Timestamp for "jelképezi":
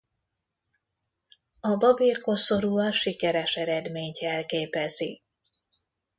4.19-5.21